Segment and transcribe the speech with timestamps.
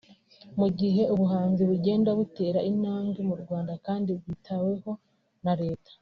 [0.59, 4.91] Mu gihe ubuhanzi bugenda butera intambwe mu Rwanda kandi bwitaweho
[5.45, 5.91] na leta